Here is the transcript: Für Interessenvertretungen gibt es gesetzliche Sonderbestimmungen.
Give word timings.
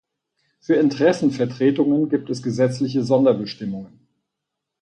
Für 0.59 0.73
Interessenvertretungen 0.77 2.09
gibt 2.09 2.31
es 2.31 2.41
gesetzliche 2.41 3.03
Sonderbestimmungen. 3.03 4.07